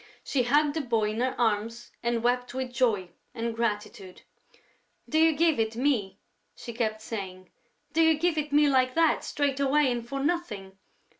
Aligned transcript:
She 0.23 0.41
hugged 0.41 0.73
the 0.73 0.81
boy 0.81 1.11
in 1.11 1.19
her 1.19 1.39
arms 1.39 1.91
and 2.01 2.23
wept 2.23 2.55
with 2.55 2.73
joy 2.73 3.11
and 3.35 3.55
gratitude: 3.55 4.23
"Do 5.07 5.19
you 5.19 5.33
give 5.33 5.59
it 5.59 5.75
me?" 5.75 6.17
she 6.55 6.73
kept 6.73 7.03
saying. 7.03 7.51
"Do 7.93 8.01
you 8.01 8.17
give 8.17 8.35
it 8.35 8.51
me 8.51 8.67
like 8.67 8.95
that, 8.95 9.23
straight 9.23 9.59
away 9.59 9.91
and 9.91 10.03
for 10.03 10.19
nothing?... 10.19 10.79